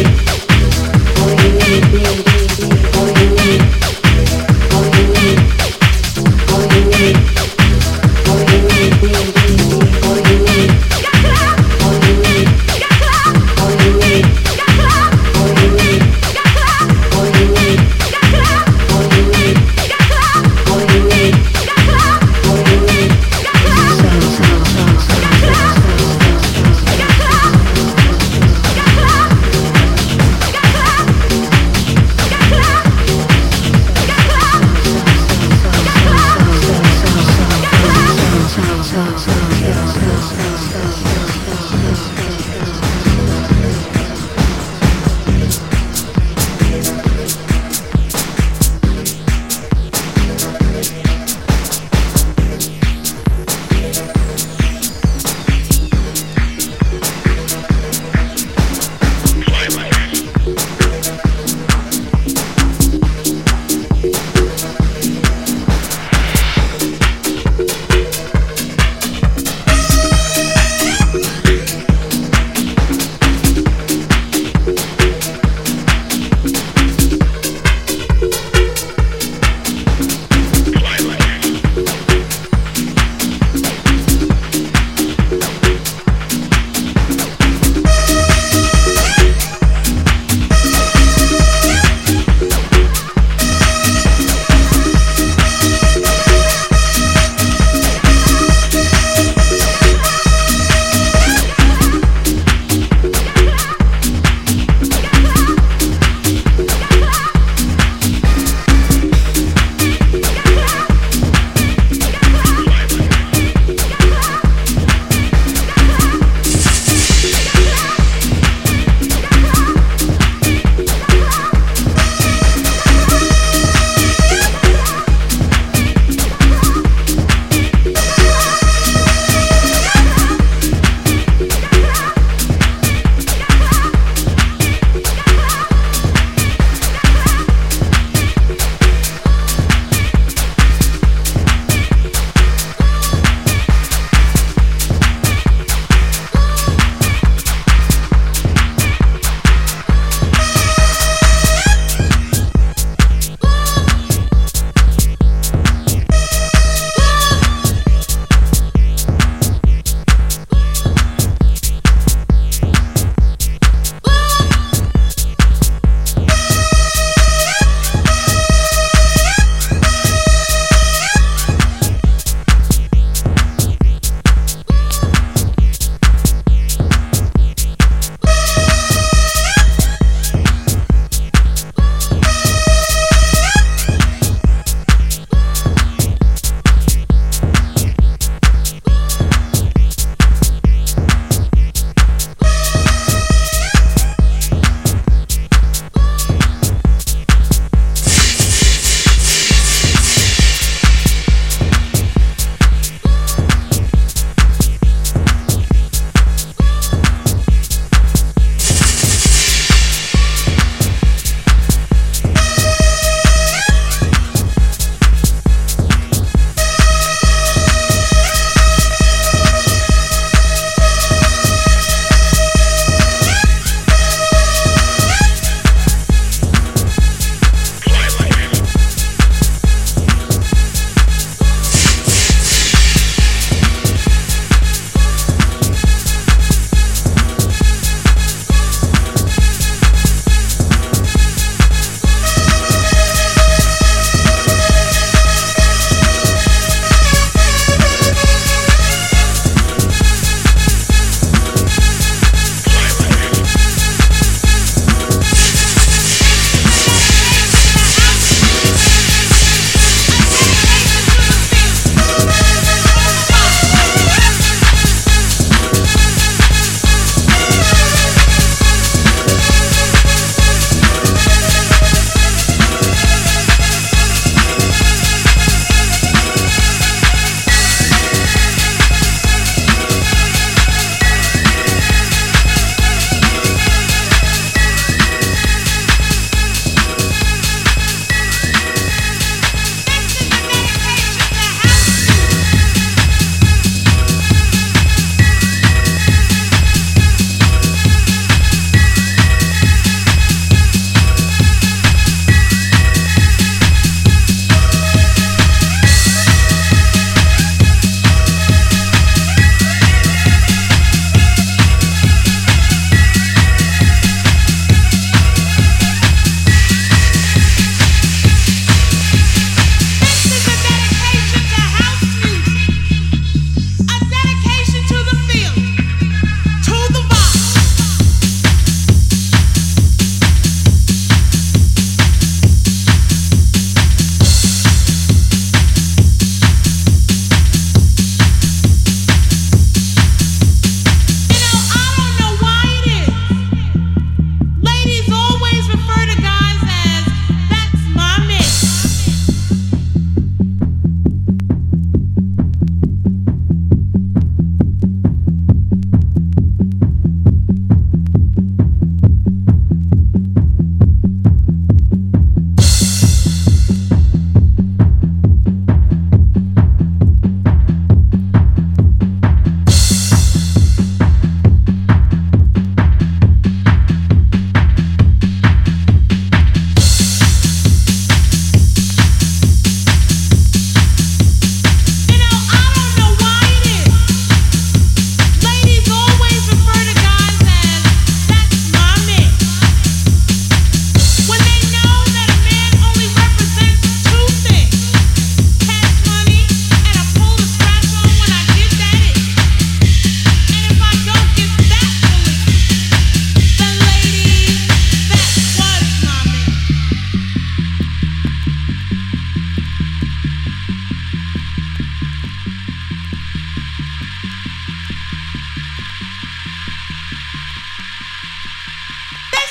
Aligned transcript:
it. 0.00 0.29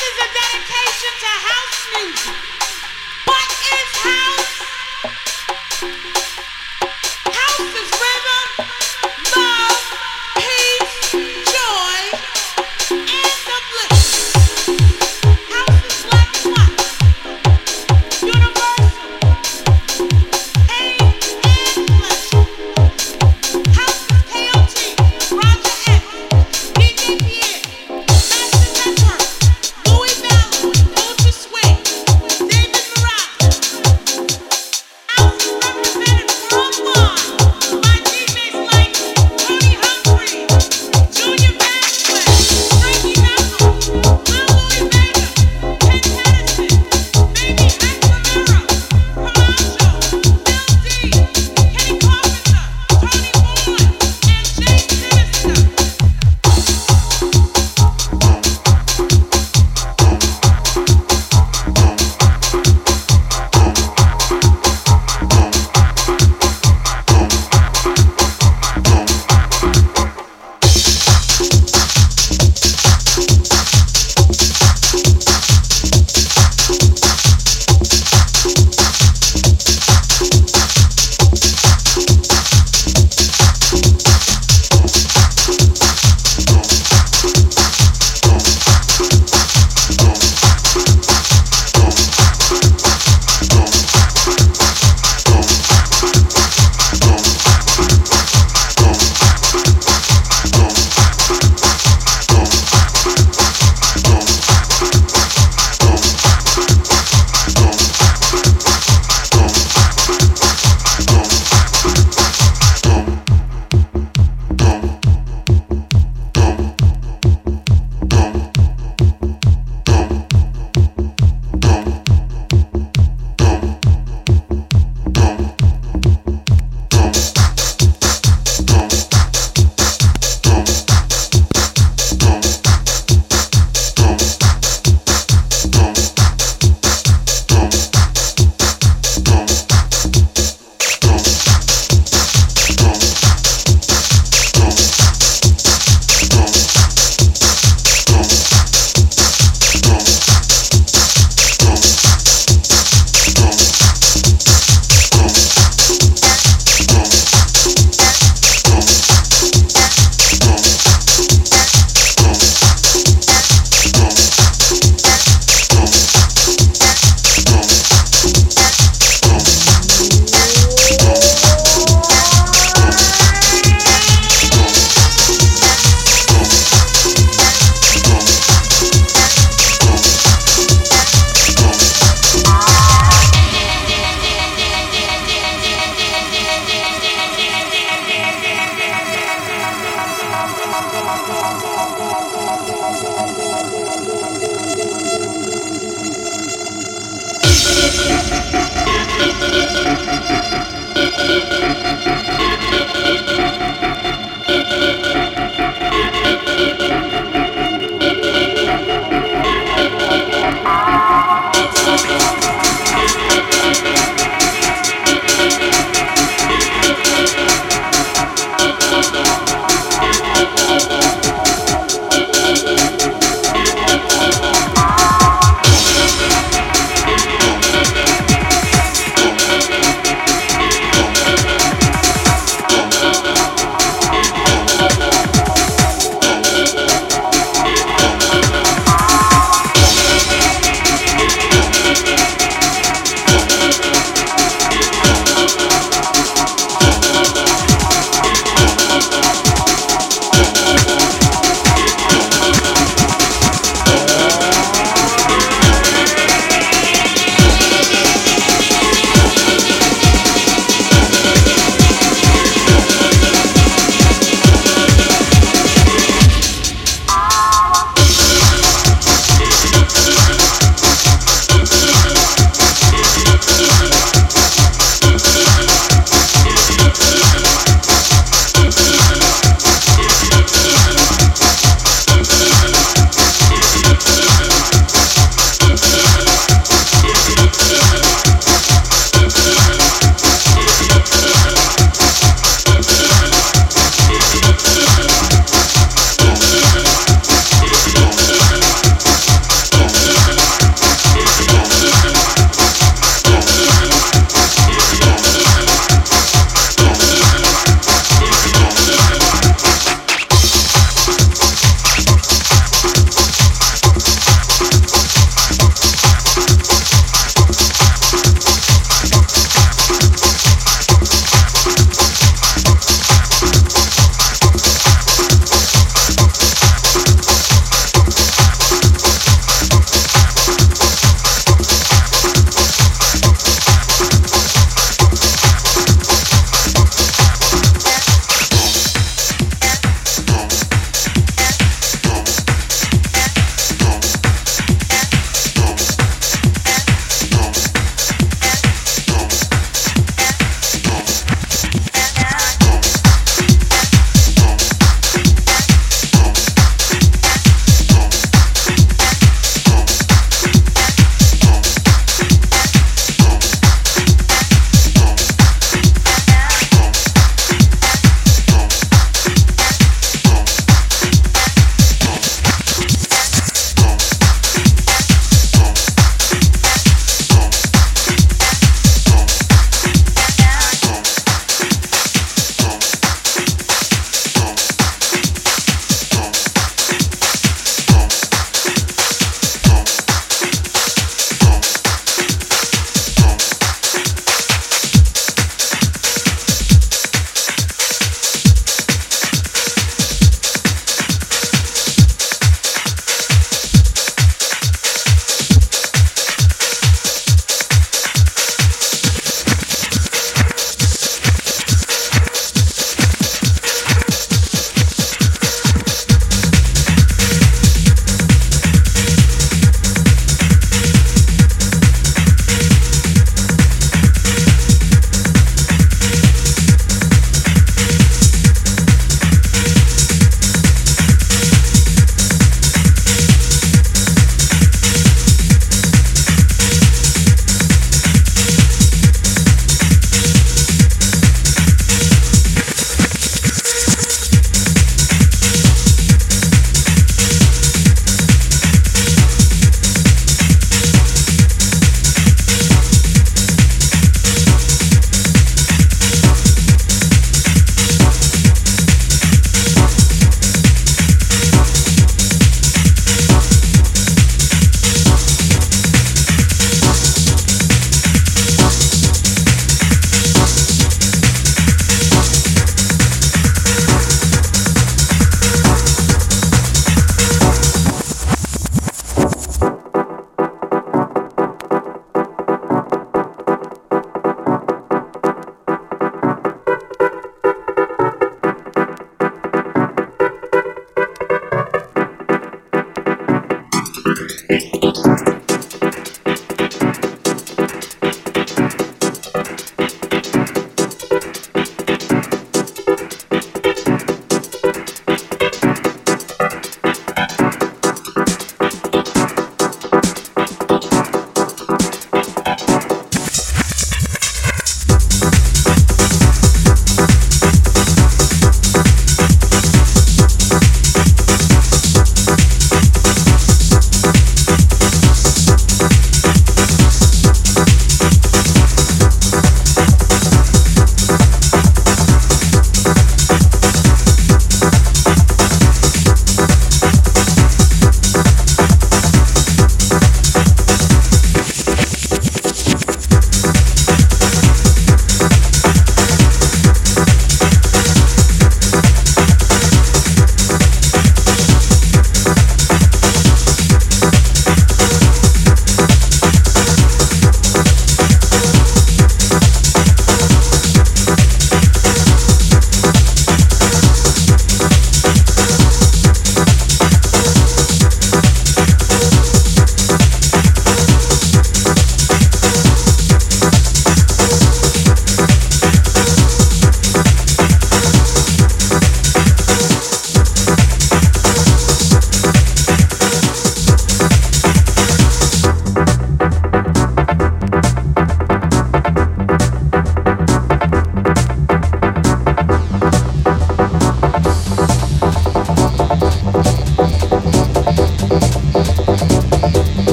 Louis 0.00 0.16
Ballard, 0.16 0.64
Ultra 0.80 1.34
Swing, 1.76 2.12
David 3.26 3.88
Morales. 4.04 4.59